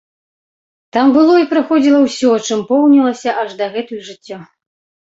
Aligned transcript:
Там 0.97 1.13
было 1.17 1.33
і 1.43 1.47
праходзіла 1.53 1.99
ўсё, 2.07 2.31
чым 2.47 2.59
поўнілася 2.73 3.39
аж 3.45 3.49
дагэтуль 3.63 4.05
жыццё. 4.11 4.37